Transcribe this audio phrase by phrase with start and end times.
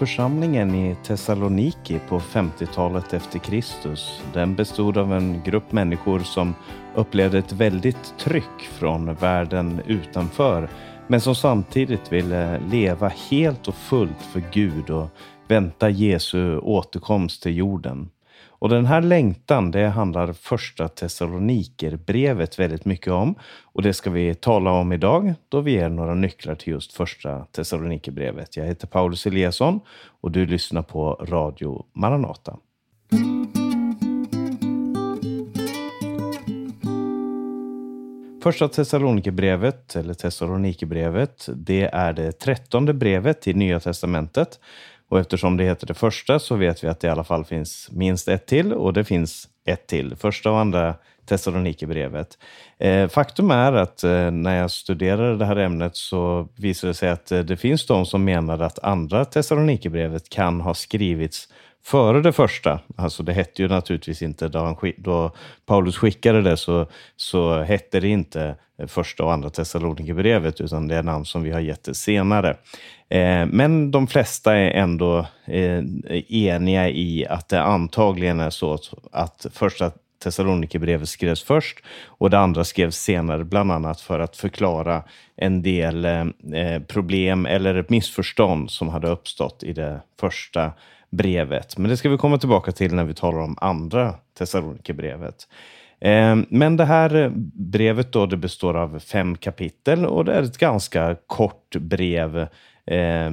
[0.00, 6.54] Församlingen i Thessaloniki på 50-talet efter Kristus, den bestod av en grupp människor som
[6.94, 10.68] upplevde ett väldigt tryck från världen utanför,
[11.08, 15.08] men som samtidigt ville leva helt och fullt för Gud och
[15.48, 18.10] vänta Jesu återkomst till jorden.
[18.60, 23.34] Och den här längtan, det handlar första Thessalonikerbrevet väldigt mycket om.
[23.62, 27.44] Och det ska vi tala om idag, då vi ger några nycklar till just första
[27.44, 28.56] Thessalonikerbrevet.
[28.56, 29.80] Jag heter Paulus Eliasson
[30.20, 32.56] och du lyssnar på Radio Maranata.
[38.42, 44.60] Första Thessalonikerbrevet, eller Thessalonikerbrevet, det är det trettonde brevet i Nya Testamentet.
[45.10, 47.88] Och eftersom det heter det första så vet vi att det i alla fall finns
[47.92, 50.16] minst ett till och det finns ett till.
[50.16, 50.94] Första och andra
[51.26, 52.38] Thessalonikerbrevet.
[52.78, 57.10] Eh, faktum är att eh, när jag studerade det här ämnet så visade det sig
[57.10, 61.48] att eh, det finns de som menar att andra Thessalonikerbrevet kan ha skrivits
[61.84, 62.80] före det första.
[62.96, 65.32] Alltså det hette ju naturligtvis inte, då, han, då
[65.66, 66.86] Paulus skickade det så,
[67.16, 71.50] så hette det inte eh, första och andra Thessalonikerbrevet utan det är namn som vi
[71.50, 72.56] har gett det senare.
[73.08, 75.84] Eh, men de flesta är ändå eh,
[76.28, 78.78] eniga i att det antagligen är så
[79.12, 79.90] att första
[80.22, 85.02] Thessalonikerbrevet skrevs först och det andra skrevs senare, bland annat för att förklara
[85.36, 90.72] en del eh, problem eller ett missförstånd som hade uppstått i det första
[91.10, 91.78] brevet.
[91.78, 95.48] Men det ska vi komma tillbaka till när vi talar om andra Thessalonikerbrevet.
[96.00, 100.58] Eh, men det här brevet då, det består av fem kapitel och det är ett
[100.58, 102.38] ganska kort brev
[102.86, 103.30] eh,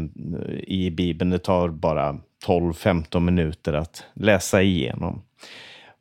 [0.67, 1.31] i Bibeln.
[1.31, 5.21] Det tar bara 12-15 minuter att läsa igenom.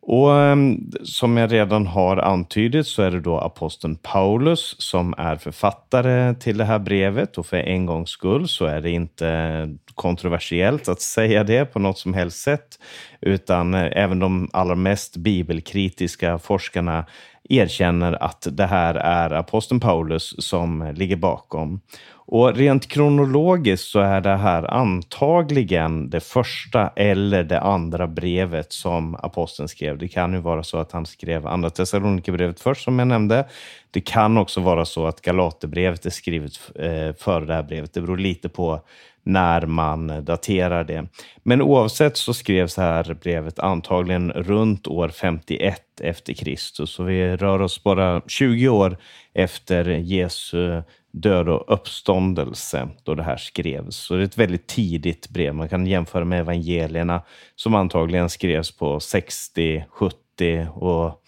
[0.09, 5.37] Och ehm, som jag redan har antydit så är det då aposteln Paulus som är
[5.37, 7.39] författare till det här brevet.
[7.39, 11.99] Och för en gångs skull så är det inte kontroversiellt att säga det på något
[11.99, 12.79] som helst sätt,
[13.21, 17.07] utan eh, även de allra mest bibelkritiska forskarna
[17.49, 21.81] erkänner att det här är aposteln Paulus som ligger bakom.
[22.29, 29.15] Och rent kronologiskt så är det här antagligen det första eller det andra brevet som
[29.15, 29.99] aposteln skrev.
[29.99, 33.49] Det kan ju vara så att han skrev andra Thessalonikerbrevet först som jag nämnde.
[33.91, 37.95] Det kan också vara så att Galaterbrevet är skrivet eh, före det här brevet.
[37.95, 38.81] Det beror lite på
[39.27, 41.07] när man daterar det.
[41.43, 46.91] Men oavsett så skrevs det här brevet antagligen runt år 51 efter Kristus.
[46.91, 48.97] Så vi rör oss bara 20 år
[49.35, 53.97] efter Jesu död och uppståndelse då det här skrevs.
[53.97, 55.55] Så det är ett väldigt tidigt brev.
[55.55, 57.23] Man kan jämföra med evangelierna
[57.57, 61.23] som antagligen skrevs på 60, 70 och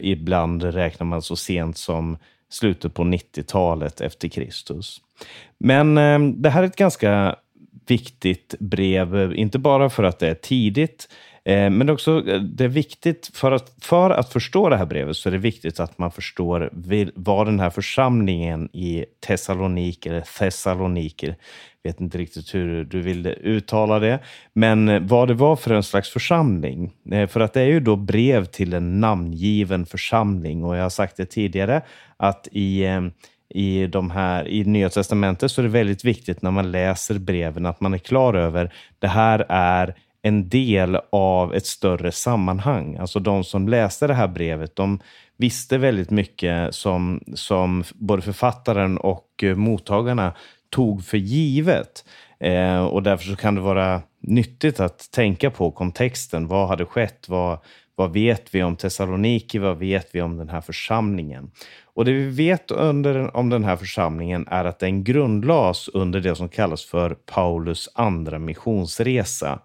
[0.00, 5.00] ibland räknar man så sent som slutet på 90-talet efter Kristus.
[5.58, 7.36] Men eh, det här är ett ganska
[7.86, 11.08] viktigt brev, inte bara för att det är tidigt,
[11.44, 15.16] eh, men också, eh, det är viktigt, för att, för att förstå det här brevet,
[15.16, 16.70] så är det viktigt att man förstår
[17.14, 21.34] vad den här församlingen i Thessaloniki, eller Thessaloniki,
[21.82, 24.18] vet inte riktigt hur du vill uttala det,
[24.52, 26.92] men eh, vad det var för en slags församling.
[27.28, 31.16] För att det är ju då brev till en namngiven församling och jag har sagt
[31.16, 31.82] det tidigare
[32.16, 32.84] att i
[33.48, 37.66] i, de här, i Nya Testamentet så är det väldigt viktigt när man läser breven
[37.66, 42.96] att man är klar över det här är en del av ett större sammanhang.
[42.96, 45.00] Alltså de som läste det här brevet, de
[45.36, 50.34] visste väldigt mycket som, som både författaren och eh, mottagarna
[50.70, 52.04] tog för givet.
[52.40, 56.46] Eh, och därför så kan det vara nyttigt att tänka på kontexten.
[56.46, 57.28] Vad hade skett?
[57.28, 57.58] Vad,
[57.96, 59.58] vad vet vi om Thessaloniki?
[59.58, 61.50] Vad vet vi om den här församlingen?
[61.84, 66.36] Och det vi vet under, om den här församlingen är att den grundlades under det
[66.36, 69.60] som kallas för Paulus andra missionsresa.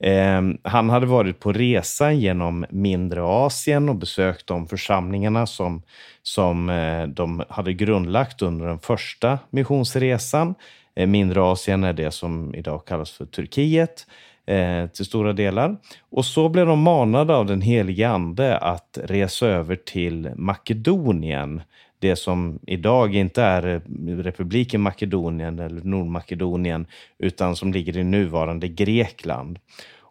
[0.00, 5.82] Eh, han hade varit på resa genom mindre Asien och besökt de församlingarna som,
[6.22, 10.54] som eh, de hade grundlagt under den första missionsresan.
[10.96, 14.06] Eh, mindre Asien är det som idag kallas för Turkiet
[14.52, 15.76] eh, till stora delar.
[16.10, 21.62] Och så blev de manade av den helige Ande att resa över till Makedonien
[22.02, 26.86] det som idag inte är eh, republiken Makedonien eller Nordmakedonien
[27.18, 29.58] utan som ligger i nuvarande Grekland.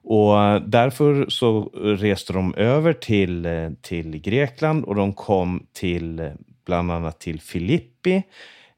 [0.04, 6.32] Och eh, därför så reste de över till, eh, till Grekland och de kom till
[6.66, 8.24] bland annat till Filippi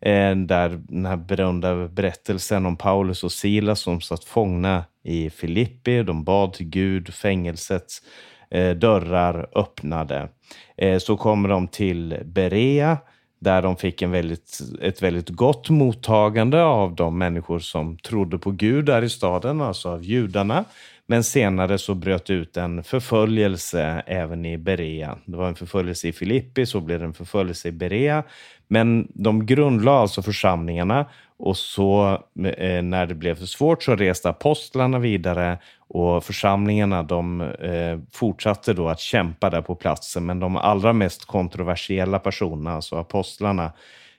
[0.06, 6.04] Eh, där den här berömda berättelsen om Paulus och Silas som satt fångna i Filippi.
[6.04, 8.02] De bad till Gud, fängelsets
[8.52, 10.30] eh, dörrar öppnade.
[10.78, 12.98] Eh, så kommer de till Berea
[13.40, 18.52] där de fick en väldigt, ett väldigt gott mottagande av de människor som trodde på
[18.52, 20.66] Gud där i staden, alltså av judarna.
[21.14, 25.18] Men senare så bröt ut en förföljelse även i Berea.
[25.26, 28.24] Det var en förföljelse i Filippi, så blev det en förföljelse i Berea.
[28.68, 31.06] Men de grundlade alltså församlingarna
[31.38, 32.12] och så
[32.58, 38.74] eh, när det blev för svårt så reste apostlarna vidare och församlingarna de eh, fortsatte
[38.74, 40.26] då att kämpa där på platsen.
[40.26, 43.72] Men de allra mest kontroversiella personerna, alltså apostlarna,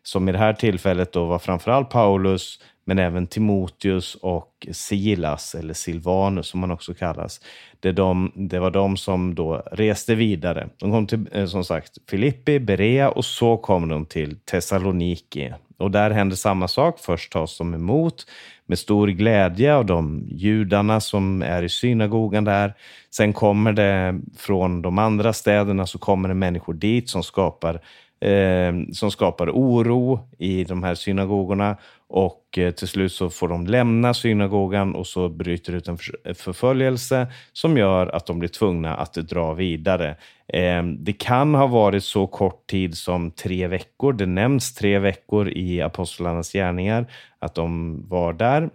[0.02, 5.74] som i det här tillfället då var framförallt Paulus, men även Timoteus och Silas, eller
[5.74, 7.40] Silvanus som han också kallas.
[7.80, 10.68] Det, de, det var de som då reste vidare.
[10.78, 15.52] De kom till, eh, som sagt, Filippi, Berea och så kom de till Thessaloniki.
[15.78, 16.98] Och där hände samma sak.
[16.98, 18.26] Först tas de emot
[18.66, 22.74] med stor glädje av de judarna som är i synagogan där.
[23.10, 27.80] Sen kommer det från de andra städerna så kommer det människor dit som skapar
[28.20, 31.76] eh, som skapar oro i de här synagogorna
[32.14, 36.34] och eh, till slut så får de lämna synagogan och så bryter ut en eh,
[36.34, 40.16] förföljelse som gör att de blir tvungna att dra vidare.
[40.48, 44.12] Ehm, det kan ha varit så kort tid som tre veckor.
[44.12, 47.06] Det nämns tre veckor i Apostlarnas gärningar
[47.38, 48.70] att de var där.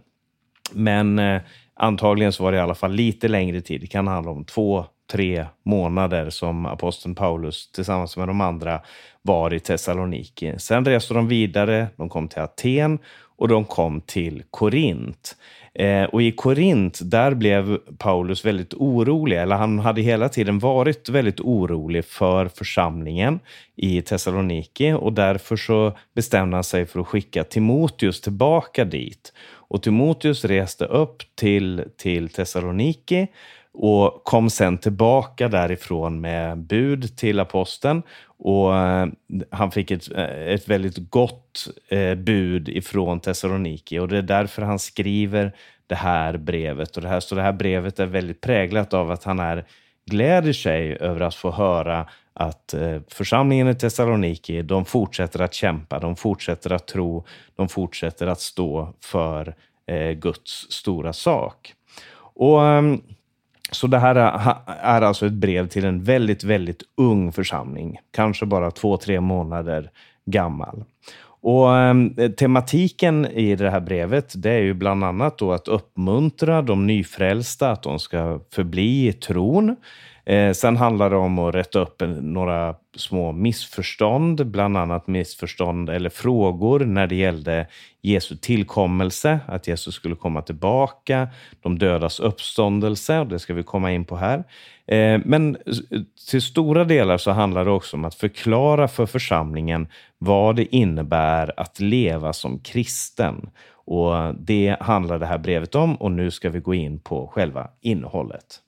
[0.73, 1.41] Men eh,
[1.73, 3.81] antagligen så var det i alla fall lite längre tid.
[3.81, 8.81] Det kan handla om två, tre månader som aposteln Paulus tillsammans med de andra
[9.21, 10.53] var i Thessaloniki.
[10.57, 12.99] Sen reste de vidare, de kom till Aten
[13.37, 15.35] och de kom till Korint.
[15.73, 21.09] Eh, och i Korint, där blev Paulus väldigt orolig, eller han hade hela tiden varit
[21.09, 23.39] väldigt orolig för församlingen
[23.75, 29.33] i Thessaloniki och därför så bestämde han sig för att skicka Timoteus tillbaka dit.
[29.69, 33.27] Och Timoteus reste upp till, till Thessaloniki
[33.81, 38.01] och kom sen tillbaka därifrån med bud till aposteln.
[38.25, 39.07] Och eh,
[39.51, 44.61] han fick ett, eh, ett väldigt gott eh, bud ifrån Thessaloniki och det är därför
[44.61, 45.55] han skriver
[45.87, 46.95] det här brevet.
[46.95, 49.65] Och det här, så det här brevet är väldigt präglat av att han är,
[50.05, 52.75] gläder sig över att få höra att
[53.07, 57.25] församlingen i Thessaloniki, de fortsätter att kämpa, de fortsätter att tro,
[57.55, 59.55] de fortsätter att stå för
[60.13, 61.73] Guds stora sak.
[62.33, 63.01] Och ehm,
[63.71, 64.15] så det här
[64.81, 67.99] är alltså ett brev till en väldigt, väldigt ung församling.
[68.11, 69.91] Kanske bara två, tre månader
[70.25, 70.83] gammal.
[71.41, 76.61] Och eh, tematiken i det här brevet, det är ju bland annat då att uppmuntra
[76.61, 79.75] de nyfrälsta att de ska förbli i tron.
[80.29, 86.09] Eh, sen handlar det om att rätta upp några små missförstånd, bland annat missförstånd eller
[86.09, 87.67] frågor när det gällde
[88.01, 91.27] Jesu tillkommelse, att Jesus skulle komma tillbaka,
[91.61, 94.43] de dödas uppståndelse, och det ska vi komma in på här.
[94.87, 95.57] Eh, men
[96.29, 99.87] till stora delar så handlar det också om att förklara för församlingen
[100.19, 103.49] vad det innebär att leva som kristen.
[103.71, 107.69] Och det handlar det här brevet om och nu ska vi gå in på själva
[107.81, 108.59] innehållet.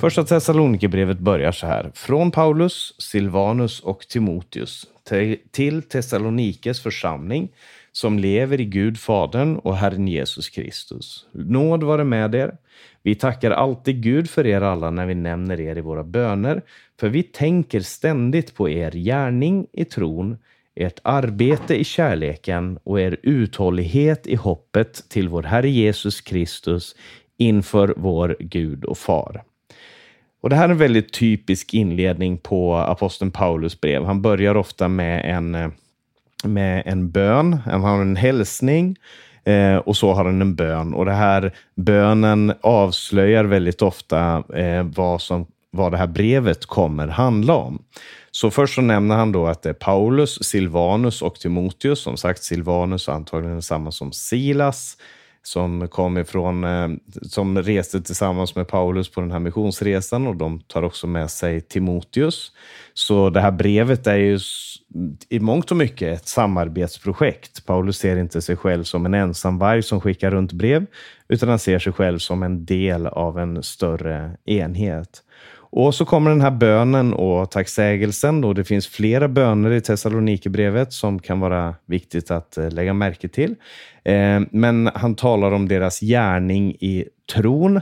[0.00, 1.90] Första Thessalonikerbrevet börjar så här.
[1.94, 4.86] Från Paulus, Silvanus och Timoteus
[5.50, 7.48] till Thessalonikes församling
[7.92, 11.26] som lever i Gud Fadern och Herren Jesus Kristus.
[11.32, 12.56] Nåd vare med er.
[13.02, 16.62] Vi tackar alltid Gud för er alla när vi nämner er i våra böner,
[17.00, 20.36] för vi tänker ständigt på er gärning i tron,
[20.74, 26.96] ert arbete i kärleken och er uthållighet i hoppet till vår Herre Jesus Kristus
[27.36, 29.42] inför vår Gud och Far.
[30.40, 34.04] Och Det här är en väldigt typisk inledning på aposteln Paulus brev.
[34.04, 35.68] Han börjar ofta med en, eh,
[36.44, 38.96] med en bön, han har en hälsning
[39.44, 40.94] eh, och så har han en bön.
[40.94, 47.08] Och det här bönen avslöjar väldigt ofta eh, vad, som, vad det här brevet kommer
[47.08, 47.82] handla om.
[48.30, 52.00] Så först så nämner han då att det är Paulus, Silvanus och Timoteus.
[52.00, 54.96] Som sagt, Silvanus är antagligen samma som Silas
[55.42, 56.88] som kom ifrån, eh,
[57.22, 61.60] som reste tillsammans med Paulus på den här missionsresan och de tar också med sig
[61.60, 62.52] Timoteus.
[62.94, 64.38] Så det här brevet är ju
[65.28, 67.66] i mångt och mycket ett samarbetsprojekt.
[67.66, 70.86] Paulus ser inte sig själv som en ensamvarg som skickar runt brev,
[71.28, 75.22] utan han ser sig själv som en del av en större enhet.
[75.72, 78.44] Och så kommer den här bönen och tacksägelsen.
[78.44, 83.28] Och det finns flera böner i Thessalonikerbrevet som kan vara viktigt att eh, lägga märke
[83.28, 83.54] till.
[84.04, 87.80] Eh, men han talar om deras gärning i tron,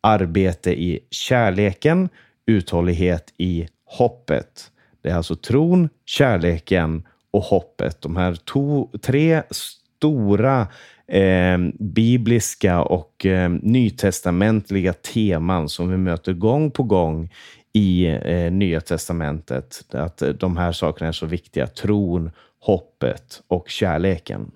[0.00, 2.08] arbete i kärleken,
[2.46, 4.70] uthållighet i hoppet.
[5.02, 8.00] Det är alltså tron, kärleken och hoppet.
[8.00, 10.68] De här to, tre stora
[11.12, 17.30] eh, bibliska och eh, nytestamentliga teman som vi möter gång på gång
[17.72, 19.84] i eh, Nya testamentet.
[19.92, 21.66] Att eh, de här sakerna är så viktiga.
[21.66, 24.50] Tron, hoppet och kärleken.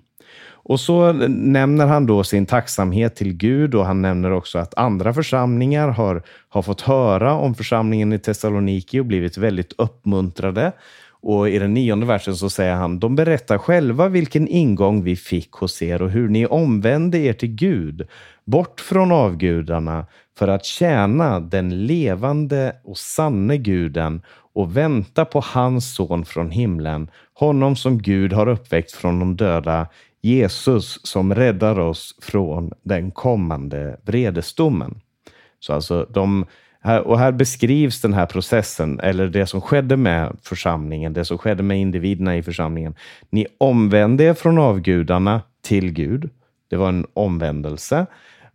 [0.68, 5.14] Och så nämner han då sin tacksamhet till Gud och han nämner också att andra
[5.14, 10.72] församlingar har, har fått höra om församlingen i Thessaloniki och blivit väldigt uppmuntrade.
[11.28, 15.52] Och i den nionde versen så säger han, de berättar själva vilken ingång vi fick
[15.52, 18.08] hos er och hur ni omvände er till Gud,
[18.44, 20.06] bort från avgudarna,
[20.38, 24.22] för att tjäna den levande och sanne guden
[24.54, 29.88] och vänta på hans son från himlen, honom som Gud har uppväckt från de döda,
[30.22, 35.00] Jesus som räddar oss från den kommande vredesdomen.
[35.60, 36.46] Så alltså de,
[37.04, 41.62] och här beskrivs den här processen, eller det som skedde med församlingen, det som skedde
[41.62, 42.94] med individerna i församlingen.
[43.30, 46.30] Ni omvände er från avgudarna till Gud.
[46.70, 48.06] Det var en omvändelse.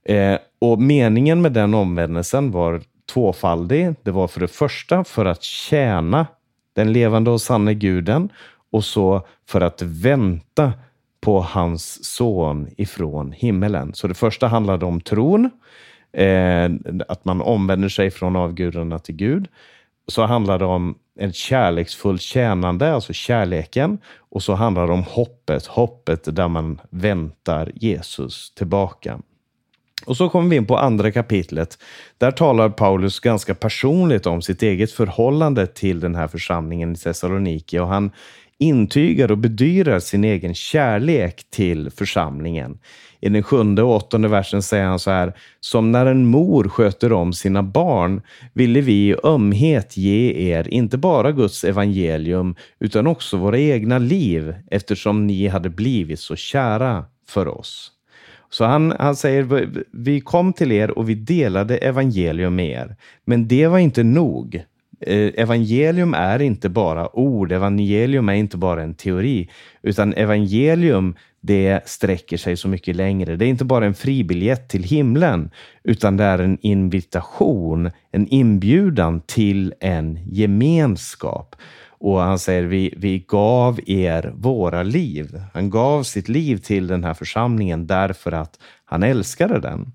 [0.05, 2.81] Eh, och meningen med den omvändelsen var
[3.13, 3.95] tvåfaldig.
[4.03, 6.27] Det var för det första för att tjäna
[6.73, 8.29] den levande och sanne guden
[8.71, 10.73] och så för att vänta
[11.21, 13.93] på hans son ifrån himmelen.
[13.93, 15.49] Så det första handlade om tron,
[16.13, 16.69] eh,
[17.07, 19.47] att man omvänder sig från avgudarna till Gud.
[20.07, 23.97] Så handlar det om ett kärleksfullt tjänande, alltså kärleken.
[24.17, 29.19] Och så handlar det om hoppet, hoppet där man väntar Jesus tillbaka.
[30.05, 31.77] Och så kommer vi in på andra kapitlet.
[32.17, 37.79] Där talar Paulus ganska personligt om sitt eget förhållande till den här församlingen i Thessaloniki
[37.79, 38.11] och han
[38.61, 42.77] intygar och bedyrar sin egen kärlek till församlingen.
[43.19, 45.33] I den sjunde och åttonde versen säger han så här.
[45.59, 48.21] Som när en mor sköter om sina barn
[48.53, 54.55] ville vi i ömhet ge er inte bara Guds evangelium utan också våra egna liv
[54.71, 57.91] eftersom ni hade blivit så kära för oss.
[58.49, 62.95] Så han, han säger, vi kom till er och vi delade evangelium med er.
[63.25, 64.63] Men det var inte nog.
[65.01, 69.49] Eh, evangelium är inte bara ord, evangelium är inte bara en teori,
[69.83, 73.35] utan evangelium det sträcker sig så mycket längre.
[73.35, 75.49] Det är inte bara en fribiljett till himlen,
[75.83, 81.55] utan det är en invitation, en inbjudan till en gemenskap.
[81.87, 85.41] Och han säger, vi, vi gav er våra liv.
[85.53, 89.91] Han gav sitt liv till den här församlingen därför att han älskade den.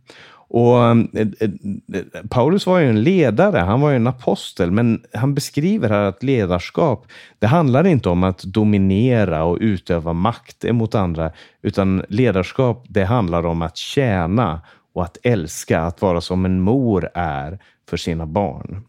[0.48, 1.50] Och eh, eh,
[1.94, 6.02] eh, Paulus var ju en ledare, han var ju en apostel, men han beskriver här
[6.02, 7.06] att ledarskap,
[7.38, 13.46] det handlar inte om att dominera och utöva makt emot andra, utan ledarskap, det handlar
[13.46, 14.60] om att tjäna
[14.94, 17.58] och att älska, att vara som en mor är
[17.90, 18.84] för sina barn.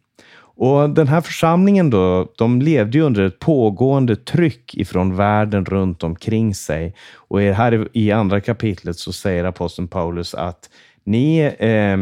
[0.59, 6.03] Och Den här församlingen då, de levde ju under ett pågående tryck ifrån världen runt
[6.03, 6.95] omkring sig.
[7.15, 10.69] Och här i andra kapitlet så säger aposteln Paulus att
[11.07, 11.97] ni, eh,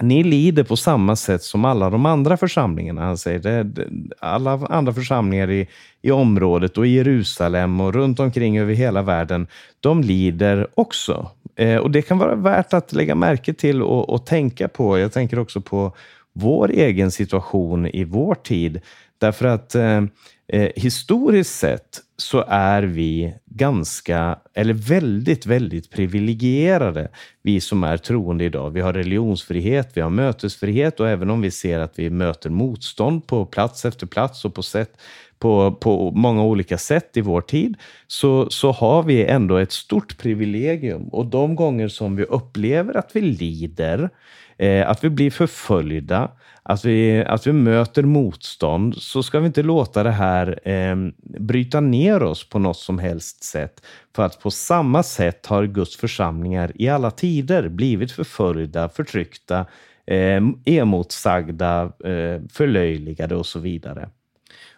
[0.00, 3.02] ni lider på samma sätt som alla de andra församlingarna.
[3.02, 3.88] Han säger det,
[4.18, 5.68] alla andra församlingar i,
[6.02, 9.46] i området och i Jerusalem och runt omkring över hela världen,
[9.80, 11.30] de lider också.
[11.56, 14.98] Eh, och det kan vara värt att lägga märke till och, och tänka på.
[14.98, 15.92] Jag tänker också på
[16.32, 18.80] vår egen situation i vår tid.
[19.18, 20.02] Därför att eh,
[20.48, 27.08] eh, historiskt sett så är vi ganska, eller väldigt, väldigt privilegierade,
[27.42, 28.70] vi som är troende idag.
[28.70, 33.26] Vi har religionsfrihet, vi har mötesfrihet och även om vi ser att vi möter motstånd
[33.26, 34.96] på plats efter plats och på sätt
[35.38, 40.18] på, på många olika sätt i vår tid, så, så har vi ändå ett stort
[40.18, 41.08] privilegium.
[41.08, 44.10] Och de gånger som vi upplever att vi lider,
[44.58, 46.30] eh, att vi blir förföljda,
[46.62, 50.96] att vi, att vi möter motstånd, så ska vi inte låta det här eh,
[51.40, 53.86] bryta ner oss på något som helst sätt.
[54.16, 59.66] För att på samma sätt har Guds församlingar i alla tider blivit förföljda, förtryckta,
[60.06, 64.08] eh, emotsagda, eh, förlöjligade och så vidare.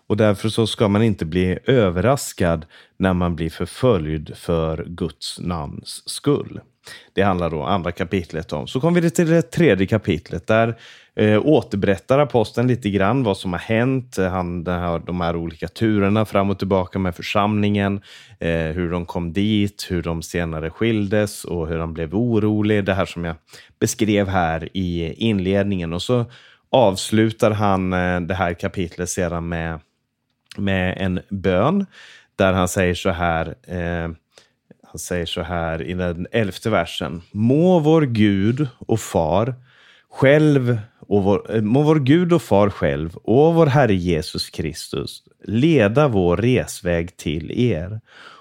[0.06, 2.66] Och därför så ska man inte bli överraskad
[2.97, 6.61] när man blir förföljd för Guds namns skull.
[7.12, 8.66] Det handlar då andra kapitlet om.
[8.66, 10.46] Så kommer vi till det tredje kapitlet.
[10.46, 10.78] Där
[11.16, 14.16] eh, återberättar aposteln lite grann vad som har hänt.
[14.18, 18.00] Han, här, de här olika turerna fram och tillbaka med församlingen.
[18.40, 22.84] Eh, hur de kom dit, hur de senare skildes och hur han blev orolig.
[22.84, 23.36] Det här som jag
[23.80, 25.92] beskrev här i inledningen.
[25.92, 26.24] Och så
[26.70, 29.80] avslutar han eh, det här kapitlet sedan med,
[30.56, 31.86] med en bön
[32.36, 34.10] där han säger så här eh,
[34.96, 37.22] han säger så här i den elfte versen.
[37.32, 39.54] Må vår Gud och far
[40.10, 45.22] själv och vår, eh, må vår Gud och far själv och vår Herre Jesus Kristus
[45.44, 48.00] leda vår resväg till er.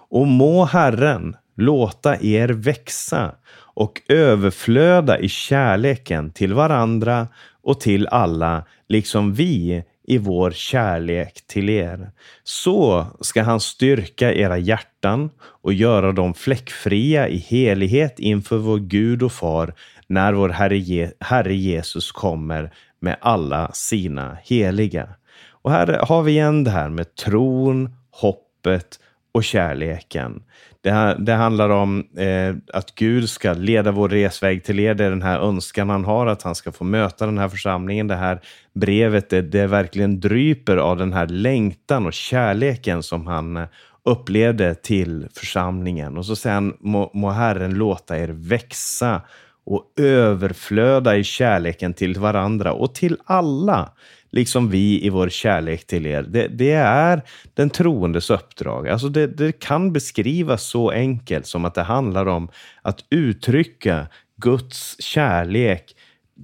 [0.10, 3.36] Och må Herren låta er växa
[3.76, 7.28] och överflöda i kärleken till varandra
[7.64, 12.12] och till alla, liksom vi i vår kärlek till er.
[12.44, 19.24] Så ska han styrka era hjärtan och göra dem fläckfria i helighet inför vår Gud
[19.24, 19.74] och Far
[20.08, 25.10] när vår Herre, Je Herre Jesus kommer med alla sina heliga.
[25.50, 29.00] Och här har vi igen det här med tron, hoppet
[29.36, 30.44] och kärleken.
[30.82, 34.94] Det, det handlar om eh, att Gud ska leda vår resväg till er.
[34.94, 38.08] Det är den här önskan han har, att han ska få möta den här församlingen.
[38.08, 38.42] Det här
[38.74, 43.68] brevet, det, det verkligen dryper av den här längtan och kärleken som han eh,
[44.06, 46.18] upplevde till församlingen.
[46.18, 49.22] Och så säger han, må, må Herren låta er växa
[49.66, 53.92] och överflöda i kärleken till varandra och till alla
[54.36, 56.24] liksom vi i vår kärlek till er.
[56.24, 57.22] Det, det är
[57.54, 58.90] den troendes uppdrag.
[58.90, 62.50] Alltså det, det kan beskrivas så enkelt som att det handlar om
[62.82, 65.96] att uttrycka Guds kärlek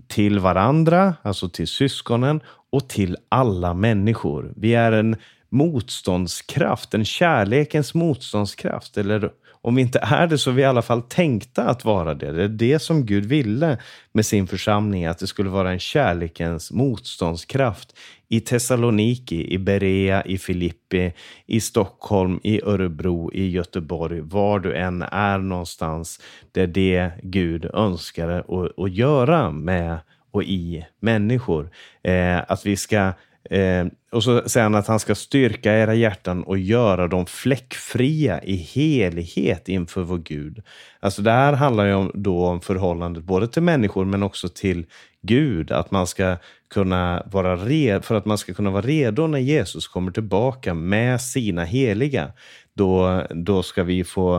[0.07, 4.53] till varandra, alltså till syskonen och till alla människor.
[4.55, 5.15] Vi är en
[5.49, 10.81] motståndskraft, en kärlekens motståndskraft, eller om vi inte är det så är vi i alla
[10.81, 12.31] fall tänkta att vara det.
[12.31, 13.77] Det är det som Gud ville
[14.11, 17.95] med sin församling, att det skulle vara en kärlekens motståndskraft
[18.29, 21.13] i Thessaloniki, i Berea, i Filippi,
[21.45, 26.19] i Stockholm, i Örebro, i Göteborg, var du än är någonstans.
[26.51, 29.99] Det är det Gud önskade att, att göra med
[30.31, 31.69] och i människor.
[32.03, 33.11] Eh, att vi ska
[33.51, 38.43] Eh, och så säger han att han ska styrka era hjärtan och göra dem fläckfria
[38.43, 40.63] i helighet inför vår Gud.
[40.99, 44.85] Alltså det här handlar ju om, då om förhållandet både till människor men också till
[45.21, 45.71] Gud.
[45.71, 46.37] Att man ska
[46.73, 51.21] kunna vara redo, för att man ska kunna vara redo när Jesus kommer tillbaka med
[51.21, 52.31] sina heliga.
[52.73, 54.37] Då, då ska vi få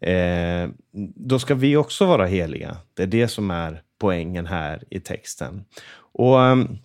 [0.00, 0.68] eh,
[1.16, 2.76] då ska vi också vara heliga.
[2.94, 5.64] Det är det som är poängen här i texten.
[6.12, 6.78] Och ehm,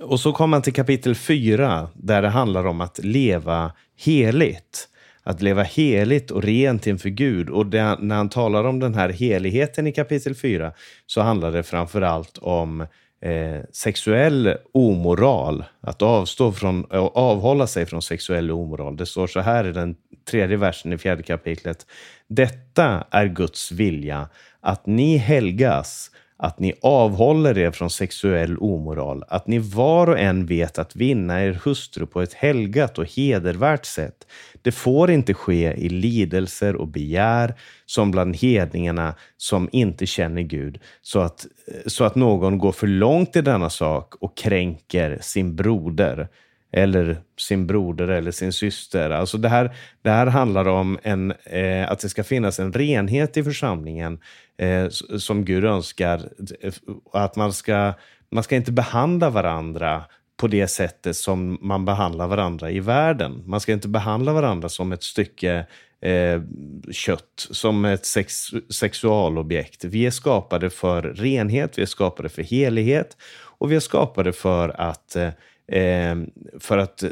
[0.00, 4.88] och så kommer man till kapitel 4 där det handlar om att leva heligt.
[5.22, 7.50] Att leva heligt och rent inför Gud.
[7.50, 10.72] Och det, när han talar om den här heligheten i kapitel 4
[11.06, 12.80] så handlar det framför allt om
[13.20, 15.64] eh, sexuell omoral.
[15.80, 18.96] Att avstå från, och avhålla sig från sexuell omoral.
[18.96, 19.96] Det står så här i den
[20.30, 21.86] tredje versen i fjärde kapitlet.
[22.28, 24.28] Detta är Guds vilja,
[24.60, 30.46] att ni helgas att ni avhåller er från sexuell omoral, att ni var och en
[30.46, 34.26] vet att vinna er hustru på ett helgat och hedervärt sätt.
[34.62, 37.54] Det får inte ske i lidelser och begär
[37.86, 41.46] som bland hedningarna som inte känner Gud, så att,
[41.86, 46.28] så att någon går för långt i denna sak och kränker sin broder
[46.72, 49.10] eller sin broder eller sin syster.
[49.10, 53.36] Alltså det, här, det här handlar om en, eh, att det ska finnas en renhet
[53.36, 54.18] i församlingen
[54.58, 56.28] eh, som Gud önskar.
[56.60, 56.72] Eh,
[57.12, 57.92] att man ska,
[58.30, 60.04] man ska inte behandla varandra
[60.36, 63.42] på det sättet som man behandlar varandra i världen.
[63.46, 65.66] Man ska inte behandla varandra som ett stycke
[66.00, 66.42] eh,
[66.92, 68.34] kött, som ett sex,
[68.70, 69.84] sexualobjekt.
[69.84, 73.16] Vi är skapade för renhet, vi är skapade för helighet
[73.58, 75.28] och vi är skapade för att eh,
[75.68, 76.16] eh,
[76.60, 77.04] för att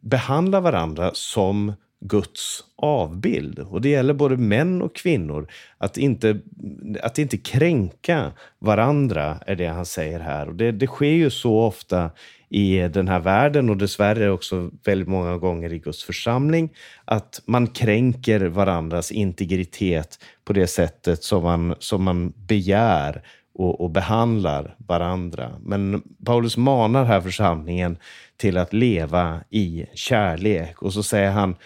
[0.00, 3.58] behandla varandra som Guds avbild.
[3.58, 5.48] Och det gäller både män och kvinnor.
[5.78, 6.40] Att inte,
[7.02, 10.48] att inte kränka varandra är det han säger här.
[10.48, 12.10] Och det, det sker ju så ofta
[12.48, 16.70] i den här världen och dessvärre också väldigt många gånger i Guds församling,
[17.04, 23.22] att man kränker varandras integritet på det sättet som man, som man begär
[23.58, 25.52] och, och, behandlar varandra.
[25.60, 27.98] Men Paulus manar här församlingen
[28.36, 30.82] till att leva i kärlek.
[30.82, 31.56] Och så säger han,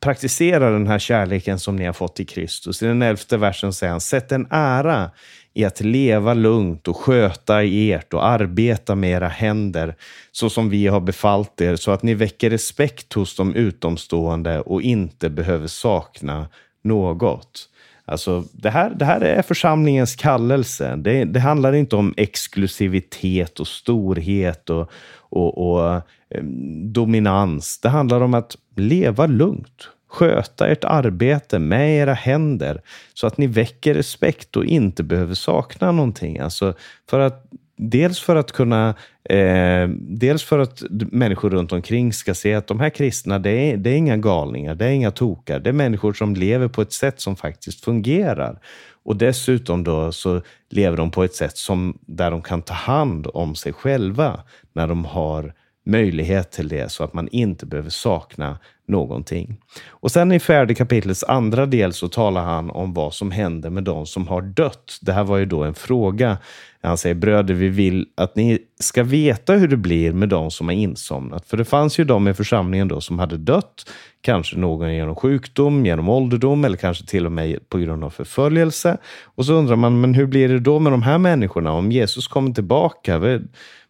[0.00, 2.82] praktisera den här kärleken som ni har fått i Kristus.
[2.82, 5.10] I den elfte versen säger han, sätt en ära
[5.54, 9.94] i att leva lugnt och sköta ert och arbeta med era händer
[10.32, 14.82] så som vi har befallt er, så att ni väcker respekt hos de utomstående och
[14.82, 16.48] inte behöver sakna
[16.84, 17.68] något.
[18.08, 20.96] Alltså, det, här, det här är församlingens kallelse.
[20.96, 26.42] Det, det handlar inte om exklusivitet och storhet och, och, och eh,
[26.84, 27.80] dominans.
[27.80, 32.80] Det handlar om att leva lugnt, sköta ert arbete med era händer
[33.14, 36.38] så att ni väcker respekt och inte behöver sakna någonting.
[36.38, 36.74] Alltså
[37.10, 42.54] för att Dels för att kunna, eh, dels för att människor runt omkring ska se
[42.54, 45.60] att de här kristna, det är, det är inga galningar, det är inga tokar.
[45.60, 48.60] Det är människor som lever på ett sätt som faktiskt fungerar.
[49.04, 53.26] Och dessutom då så lever de på ett sätt som, där de kan ta hand
[53.34, 54.40] om sig själva
[54.72, 55.52] när de har
[55.86, 59.56] möjlighet till det så att man inte behöver sakna någonting.
[59.88, 63.84] Och sen i fjärde kapitlets andra del så talar han om vad som händer med
[63.84, 64.98] de som har dött.
[65.00, 66.38] Det här var ju då en fråga.
[66.82, 70.68] Han säger bröder, vi vill att ni ska veta hur det blir med de som
[70.68, 71.46] har insomnat.
[71.46, 75.86] För det fanns ju de i församlingen då som hade dött, kanske någon genom sjukdom,
[75.86, 78.96] genom ålderdom eller kanske till och med på grund av förföljelse.
[79.24, 82.28] Och så undrar man, men hur blir det då med de här människorna om Jesus
[82.28, 83.18] kommer tillbaka?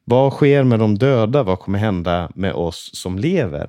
[0.09, 1.43] Vad sker med de döda?
[1.43, 3.69] Vad kommer hända med oss som lever?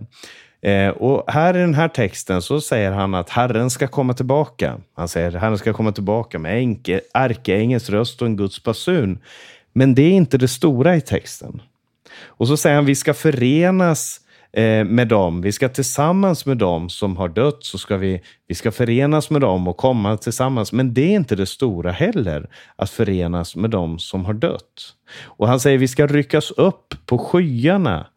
[0.62, 4.78] Eh, och här i den här texten så säger han att Herren ska komma tillbaka.
[4.95, 6.78] Han säger att Herren ska komma tillbaka med
[7.13, 9.19] ärkeängelns röst och en Guds basun.
[9.73, 11.62] Men det är inte det stora i texten.
[12.26, 15.41] Och så säger han att vi ska förenas eh, Eh, med dem.
[15.41, 19.41] Vi ska tillsammans med dem som har dött så ska vi, vi ska förenas med
[19.41, 20.71] dem och komma tillsammans.
[20.71, 24.93] Men det är inte det stora heller, att förenas med dem som har dött.
[25.23, 28.07] Och han säger vi ska ryckas upp på skyarna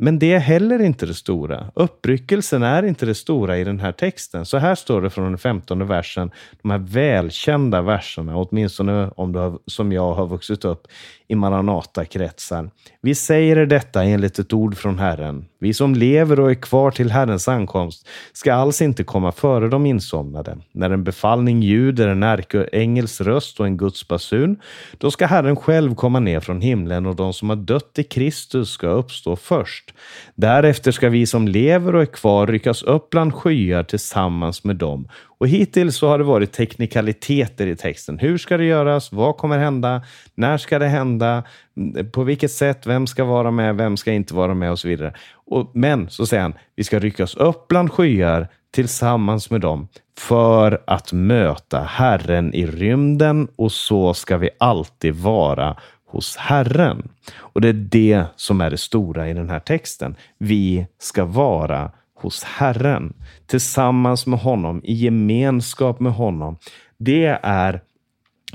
[0.00, 1.70] men det är heller inte det stora.
[1.74, 4.46] Uppryckelsen är inte det stora i den här texten.
[4.46, 6.30] Så här står det från den femtonde versen,
[6.62, 10.86] de här välkända verserna, åtminstone om du har, som jag har vuxit upp
[11.28, 12.70] i Maranata-kretsar.
[13.00, 15.44] Vi säger detta enligt ett ord från Herren.
[15.60, 19.86] Vi som lever och är kvar till Herrens ankomst ska alls inte komma före de
[19.86, 20.58] insomnade.
[20.72, 24.56] När en befallning ljuder, en ärkeängels röst och en Guds basun,
[24.98, 28.70] då ska Herren själv komma ner från himlen och de som har dött i Kristus
[28.70, 29.94] ska uppstå först.
[30.34, 35.08] Därefter ska vi som lever och är kvar ryckas upp bland skyar tillsammans med dem
[35.38, 38.18] och hittills så har det varit teknikaliteter i texten.
[38.18, 39.12] Hur ska det göras?
[39.12, 40.02] Vad kommer hända?
[40.34, 41.42] När ska det hända?
[41.76, 42.86] Mm, på vilket sätt?
[42.86, 43.76] Vem ska vara med?
[43.76, 44.70] Vem ska inte vara med?
[44.70, 45.14] Och så vidare.
[45.34, 50.82] Och, men så säger han, vi ska ryckas upp bland skyar tillsammans med dem för
[50.86, 57.08] att möta Herren i rymden och så ska vi alltid vara hos Herren.
[57.36, 60.16] Och det är det som är det stora i den här texten.
[60.38, 61.90] Vi ska vara
[62.22, 63.12] hos Herren,
[63.46, 66.58] tillsammans med honom, i gemenskap med honom.
[66.98, 67.80] Det är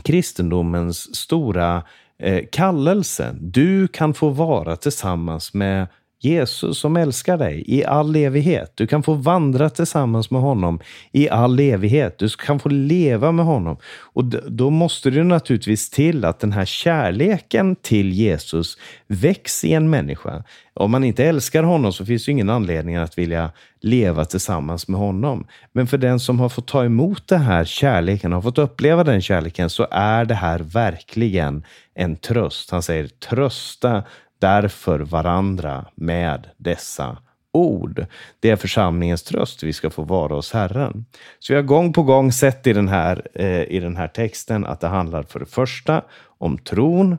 [0.01, 1.83] kristendomens stora
[2.19, 3.35] eh, kallelse.
[3.39, 5.87] Du kan få vara tillsammans med
[6.23, 8.71] Jesus som älskar dig i all evighet.
[8.75, 10.79] Du kan få vandra tillsammans med honom
[11.11, 12.19] i all evighet.
[12.19, 13.77] Du kan få leva med honom.
[13.99, 19.89] Och då måste det naturligtvis till att den här kärleken till Jesus väcks i en
[19.89, 20.43] människa.
[20.73, 24.99] Om man inte älskar honom så finns det ingen anledning att vilja leva tillsammans med
[24.99, 25.47] honom.
[25.71, 29.21] Men för den som har fått ta emot den här kärleken, har fått uppleva den
[29.21, 31.63] kärleken, så är det här verkligen
[31.95, 32.71] en tröst.
[32.71, 34.03] Han säger trösta
[34.43, 37.17] därför varandra med dessa
[37.51, 38.05] ord.
[38.39, 41.05] Det är församlingens tröst vi ska få vara hos Herren.
[41.39, 44.65] Så vi har gång på gång sett i den här, eh, i den här texten
[44.65, 46.01] att det handlar för det första
[46.37, 47.17] om tron,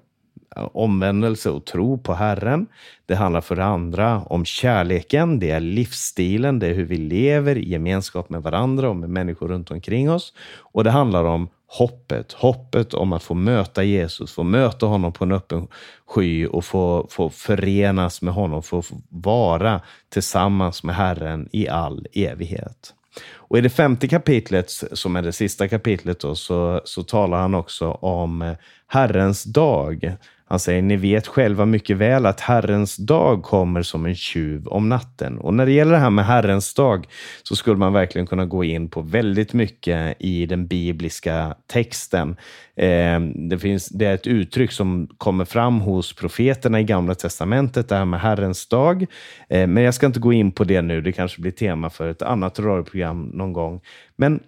[0.57, 2.67] omvändelse och tro på Herren.
[3.07, 7.59] Det handlar för det andra om kärleken, det är livsstilen, det är hur vi lever
[7.59, 10.33] i gemenskap med varandra och med människor runt omkring oss.
[10.73, 15.25] Och det handlar om hoppet, hoppet om att få möta Jesus, få möta honom på
[15.25, 15.69] en öppen
[16.07, 22.95] sky och få, få förenas med honom, få vara tillsammans med Herren i all evighet.
[23.33, 27.55] Och i det femte kapitlet, som är det sista kapitlet, då, så, så talar han
[27.55, 28.55] också om eh,
[28.87, 30.17] Herrens dag.
[30.55, 34.89] Han säger, ni vet själva mycket väl att Herrens dag kommer som en tjuv om
[34.89, 35.39] natten.
[35.39, 37.07] Och när det gäller det här med Herrens dag
[37.43, 42.37] så skulle man verkligen kunna gå in på väldigt mycket i den bibliska texten.
[42.77, 47.89] Eh, det, finns, det är ett uttryck som kommer fram hos profeterna i Gamla Testamentet,
[47.89, 49.07] det här med Herrens dag.
[49.49, 52.09] Eh, men jag ska inte gå in på det nu, det kanske blir tema för
[52.09, 53.81] ett annat radioprogram någon gång.
[54.17, 54.41] Men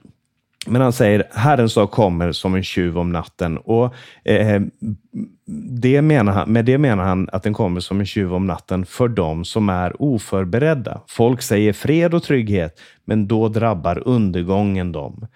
[0.66, 3.58] men han säger Herrens dag kommer som en tjuv om natten.
[3.58, 4.60] Och eh,
[5.80, 8.86] det menar han, med det menar han att den kommer som en tjuv om natten
[8.86, 11.00] för dem som är oförberedda.
[11.08, 15.26] Folk säger fred och trygghet, men då drabbar undergången dem.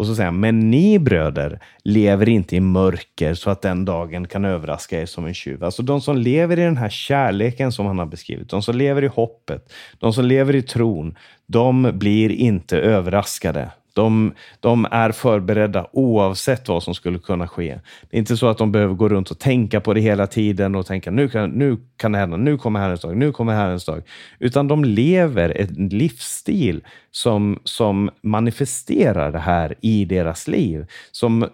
[0.00, 4.28] Och så säger han, men ni bröder lever inte i mörker så att den dagen
[4.28, 5.64] kan överraska er som en tjuv.
[5.64, 9.04] Alltså de som lever i den här kärleken som han har beskrivit, de som lever
[9.04, 15.86] i hoppet, de som lever i tron, de blir inte överraskade de, de, är förberedda
[15.92, 17.80] oavsett vad som skulle kunna ske.
[18.10, 20.74] Det är inte så att de behöver gå runt och tänka på det hela tiden
[20.74, 23.84] och tänka nu kan, nu kan det hända, nu kommer Herrens dag, nu kommer Herrens
[23.84, 24.02] dag.
[24.38, 30.86] Utan de lever en livsstil som, som manifesterar det här i deras liv.
[31.10, 31.48] Som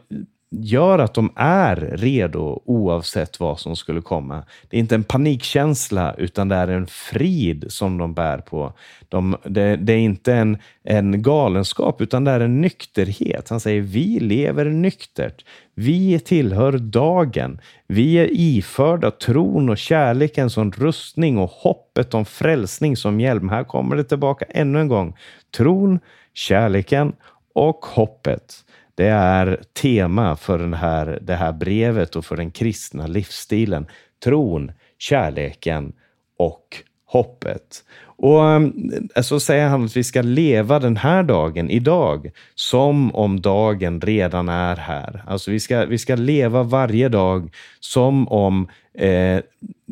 [0.51, 4.45] gör att de är redo oavsett vad som skulle komma.
[4.69, 8.73] Det är inte en panikkänsla utan det är en frid som de bär på.
[9.09, 13.49] De, det, det, är inte en, en galenskap utan det är en nykterhet.
[13.49, 15.45] Han säger vi lever nyktert.
[15.75, 17.61] Vi tillhör dagen.
[17.87, 23.49] Vi är iförda tron och kärleken som rustning och hoppet om frälsning som hjälm.
[23.49, 25.17] Här kommer det tillbaka ännu en gång.
[25.57, 25.99] Tron,
[26.35, 27.13] kärleken
[27.55, 28.66] och hoppet.
[28.97, 33.87] Det är tema för den här, det här brevet och för den kristna livsstilen.
[34.25, 35.93] Tron, kärleken
[36.39, 37.85] och hoppet.
[38.19, 43.41] Och eh, så säger han att vi ska leva den här dagen, idag, som om
[43.41, 45.25] dagen redan är här.
[45.27, 49.41] Alltså vi ska, vi ska leva varje dag som om, eh,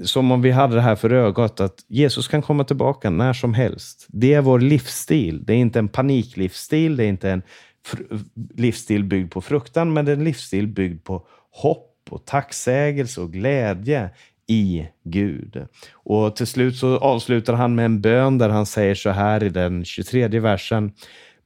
[0.04, 3.54] som om vi hade det här för ögat, att Jesus kan komma tillbaka när som
[3.54, 4.06] helst.
[4.08, 5.44] Det är vår livsstil.
[5.44, 7.42] Det är inte en paniklivsstil, det är inte en
[8.55, 14.11] livsstil byggd på fruktan, men en livsstil byggd på hopp och tacksägelse och glädje
[14.47, 15.66] i Gud.
[15.92, 19.49] Och till slut så avslutar han med en bön där han säger så här i
[19.49, 20.92] den 23 versen.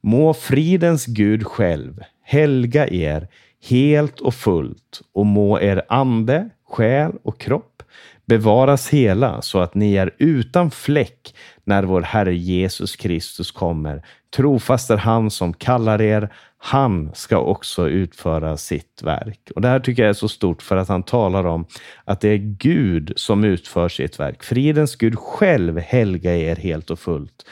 [0.01, 3.27] Må fridens Gud själv helga er
[3.69, 7.83] helt och fullt och må er ande, själ och kropp
[8.25, 11.35] bevaras hela så att ni är utan fläck
[11.69, 14.01] när vår Herre Jesus Kristus kommer.
[14.35, 19.51] Trofast är han som kallar er, han ska också utföra sitt verk.
[19.55, 21.65] Och Det här tycker jag är så stort för att han talar om
[22.05, 24.43] att det är Gud som utför sitt verk.
[24.43, 27.45] Fridens Gud själv helga er helt och fullt.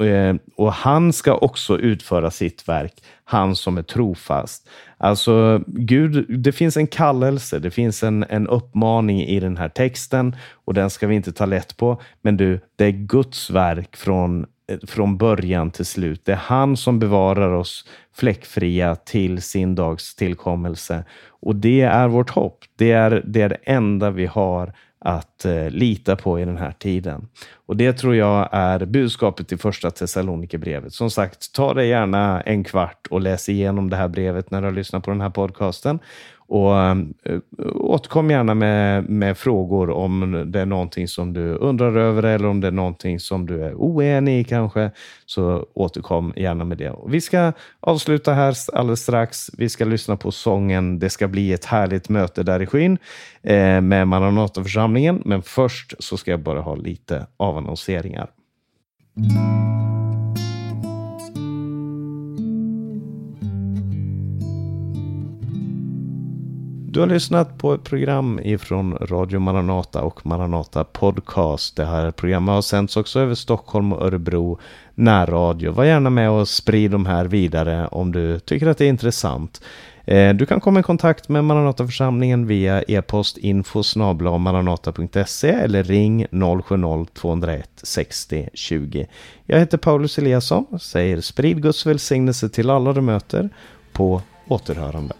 [0.00, 2.94] Eh, och han ska också utföra sitt verk,
[3.24, 4.68] han som är trofast.
[4.98, 10.36] Alltså, Gud, det finns en kallelse, det finns en, en uppmaning i den här texten
[10.64, 12.00] och den ska vi inte ta lätt på.
[12.22, 16.24] Men du, det är Guds verk från eh, från början till slut.
[16.24, 21.04] Det är han som bevarar oss fläckfria till sin dags tillkommelse.
[21.28, 22.64] Och det är vårt hopp.
[22.76, 24.72] Det är det, är det enda vi har
[25.04, 27.28] att eh, lita på i den här tiden.
[27.66, 30.92] Och det tror jag är budskapet i första Thessalonikerbrevet.
[30.92, 34.66] Som sagt, ta dig gärna en kvart och läs igenom det här brevet när du
[34.66, 35.98] har lyssnat på den här podcasten.
[36.52, 36.96] Och äh,
[37.74, 42.60] återkom gärna med, med frågor om det är någonting som du undrar över eller om
[42.60, 44.90] det är någonting som du är oenig i kanske.
[45.26, 46.90] Så återkom gärna med det.
[46.90, 49.50] Och vi ska avsluta här alldeles strax.
[49.58, 52.98] Vi ska lyssna på sången Det ska bli ett härligt möte där i skyn
[53.42, 55.22] eh, med Maranataförsamlingen.
[55.24, 58.30] Men först så ska jag bara ha lite avannonseringar.
[66.92, 71.76] Du har lyssnat på ett program ifrån Radio Maranata och Maranata Podcast.
[71.76, 74.58] Det här programmet har sänds också över Stockholm och Örebro
[74.94, 75.70] närradio.
[75.70, 79.62] Var gärna med och sprid de här vidare om du tycker att det är intressant.
[80.04, 83.82] Eh, du kan komma i kontakt med Maranataförsamlingen via e-post info
[84.38, 89.06] maranata.se eller ring 070-201 60 20.
[89.46, 93.50] Jag heter Paulus Eliasson och säger sprid Guds välsignelse till alla du möter
[93.92, 95.14] på återhörande.